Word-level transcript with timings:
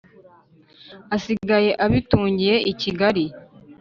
asigaye 1.15 1.71
abitungiye 1.85 2.55
i 2.71 2.73
kigari 2.81 3.25